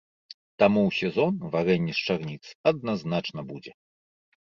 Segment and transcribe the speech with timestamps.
[0.63, 2.43] Таму ў сезон варэнне з чарніц
[2.75, 3.81] адназначна будзе.